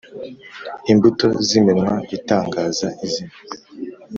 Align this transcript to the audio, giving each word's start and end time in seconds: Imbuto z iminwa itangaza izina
Imbuto 0.91 1.27
z 1.45 1.49
iminwa 1.59 1.93
itangaza 2.17 2.87
izina 3.05 3.33